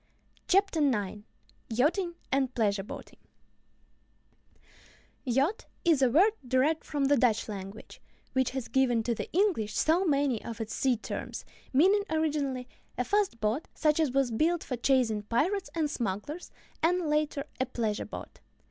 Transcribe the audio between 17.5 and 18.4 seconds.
a pleasure boat.